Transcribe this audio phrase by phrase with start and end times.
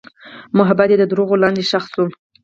[0.57, 2.05] محبت مې د دروغو لاندې ښخ شو.